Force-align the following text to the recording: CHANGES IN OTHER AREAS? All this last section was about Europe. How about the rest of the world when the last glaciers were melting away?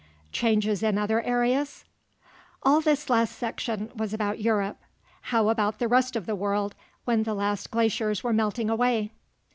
CHANGES 0.31 0.81
IN 0.81 0.97
OTHER 0.97 1.19
AREAS? 1.21 1.85
All 2.63 2.81
this 2.81 3.07
last 3.07 3.37
section 3.37 3.91
was 3.95 4.15
about 4.15 4.39
Europe. 4.41 4.77
How 5.29 5.49
about 5.49 5.77
the 5.77 5.87
rest 5.87 6.15
of 6.15 6.25
the 6.25 6.33
world 6.35 6.73
when 7.05 7.21
the 7.21 7.35
last 7.35 7.69
glaciers 7.69 8.23
were 8.23 8.33
melting 8.33 8.67
away? 8.67 9.11